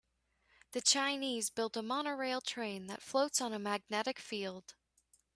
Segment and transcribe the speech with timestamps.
[0.71, 4.73] The Chinese built a monorail train that floats on a magnetic field.